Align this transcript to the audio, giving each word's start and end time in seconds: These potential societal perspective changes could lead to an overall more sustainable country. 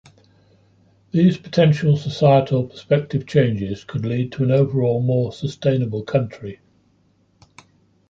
These 1.11 1.37
potential 1.37 1.95
societal 1.95 2.63
perspective 2.63 3.27
changes 3.27 3.83
could 3.83 4.03
lead 4.03 4.31
to 4.31 4.43
an 4.43 4.49
overall 4.49 4.99
more 4.99 5.31
sustainable 5.31 6.01
country. 6.01 6.59